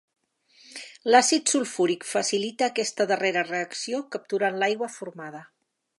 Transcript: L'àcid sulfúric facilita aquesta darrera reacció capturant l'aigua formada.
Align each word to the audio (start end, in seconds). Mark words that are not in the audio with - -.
L'àcid 1.15 1.51
sulfúric 1.51 2.07
facilita 2.13 2.69
aquesta 2.71 3.07
darrera 3.13 3.47
reacció 3.51 4.03
capturant 4.17 4.59
l'aigua 4.65 4.91
formada. 4.99 5.45